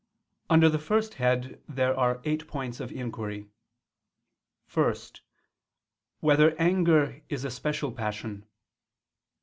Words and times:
Under 0.49 0.67
the 0.67 0.79
first 0.79 1.13
head 1.21 1.61
there 1.69 1.95
are 1.95 2.21
eight 2.23 2.47
points 2.47 2.79
of 2.79 2.91
inquiry: 2.91 3.51
(1) 4.73 4.95
Whether 6.21 6.59
anger 6.59 7.21
is 7.29 7.45
a 7.45 7.51
special 7.51 7.91
passion? 7.91 8.47